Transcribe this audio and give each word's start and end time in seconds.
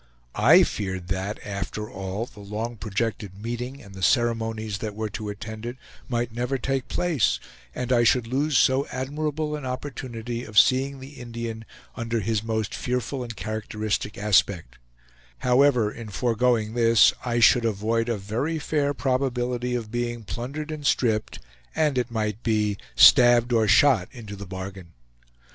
I 0.33 0.63
feared 0.63 1.09
that, 1.09 1.37
after 1.45 1.87
all, 1.87 2.25
the 2.25 2.39
long 2.39 2.75
projected 2.75 3.39
meeting 3.39 3.83
and 3.83 3.93
the 3.93 4.01
ceremonies 4.01 4.79
that 4.79 4.95
were 4.95 5.11
to 5.11 5.29
attend 5.29 5.63
it 5.63 5.77
might 6.09 6.33
never 6.33 6.57
take 6.57 6.87
place, 6.87 7.39
and 7.75 7.93
I 7.93 8.03
should 8.03 8.25
lose 8.25 8.57
so 8.57 8.87
admirable 8.87 9.55
an 9.55 9.63
opportunity 9.63 10.43
of 10.43 10.57
seeing 10.57 10.99
the 10.99 11.19
Indian 11.19 11.65
under 11.95 12.19
his 12.19 12.41
most 12.41 12.73
fearful 12.73 13.21
and 13.21 13.35
characteristic 13.35 14.17
aspect; 14.17 14.79
however, 15.37 15.91
in 15.91 16.09
foregoing 16.09 16.73
this, 16.73 17.13
I 17.23 17.39
should 17.39 17.63
avoid 17.63 18.09
a 18.09 18.17
very 18.17 18.57
fair 18.57 18.95
probability 18.95 19.75
of 19.75 19.91
being 19.91 20.23
plundered 20.23 20.71
and 20.71 20.83
stripped, 20.83 21.37
and, 21.75 21.95
it 21.99 22.09
might 22.09 22.41
be, 22.41 22.75
stabbed 22.95 23.53
or 23.53 23.67
shot 23.67 24.09
into 24.11 24.35
the 24.35 24.47
bargain. 24.47 24.93